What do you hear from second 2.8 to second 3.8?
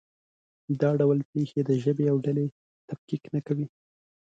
تفکیک نه کوي.